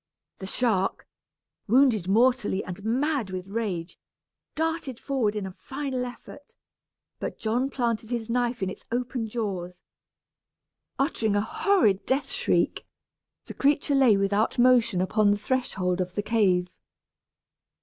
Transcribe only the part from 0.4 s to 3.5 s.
shark, wounded mortally and mad with